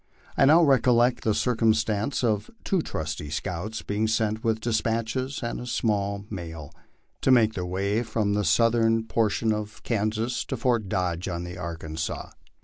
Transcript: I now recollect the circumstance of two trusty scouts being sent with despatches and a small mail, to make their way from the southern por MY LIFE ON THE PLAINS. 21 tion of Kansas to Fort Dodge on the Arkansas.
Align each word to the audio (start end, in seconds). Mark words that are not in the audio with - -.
I 0.35 0.45
now 0.45 0.63
recollect 0.63 1.23
the 1.23 1.35
circumstance 1.35 2.23
of 2.23 2.49
two 2.63 2.81
trusty 2.81 3.29
scouts 3.29 3.83
being 3.83 4.07
sent 4.07 4.43
with 4.43 4.59
despatches 4.59 5.43
and 5.43 5.61
a 5.61 5.67
small 5.67 6.25
mail, 6.27 6.73
to 7.21 7.29
make 7.29 7.53
their 7.53 7.67
way 7.67 8.01
from 8.01 8.33
the 8.33 8.43
southern 8.43 9.03
por 9.03 9.25
MY 9.25 9.27
LIFE 9.27 9.43
ON 9.43 9.49
THE 9.49 9.55
PLAINS. 9.55 9.69
21 9.75 9.75
tion 9.77 9.77
of 9.77 9.83
Kansas 9.83 10.45
to 10.45 10.57
Fort 10.57 10.89
Dodge 10.89 11.27
on 11.27 11.43
the 11.43 11.55
Arkansas. 11.59 12.31